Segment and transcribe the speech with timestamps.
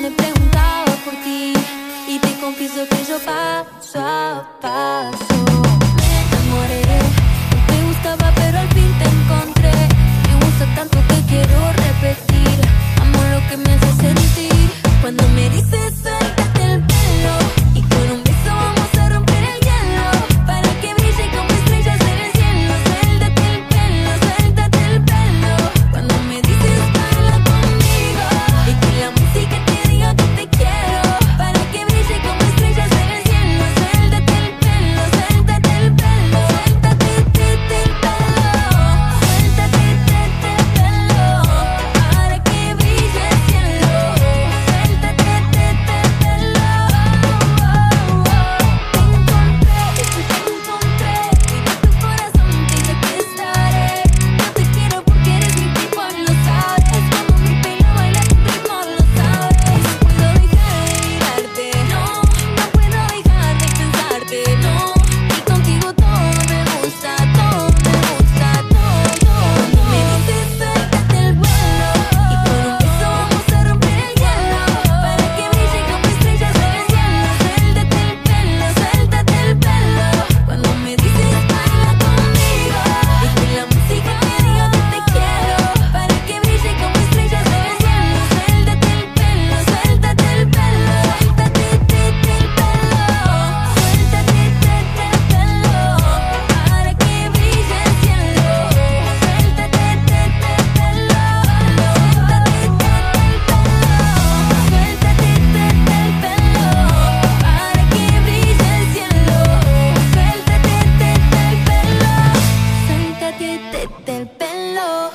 [0.00, 1.52] me preguntaba por ti.
[2.08, 5.29] Y te confieso que yo paso a paso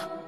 [0.02, 0.25] よ。